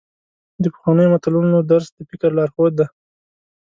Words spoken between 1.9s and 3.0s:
د فکر لارښود دی.